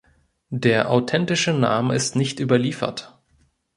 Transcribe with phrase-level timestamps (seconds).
[0.55, 3.19] Der authentische Name ist nicht überliefert.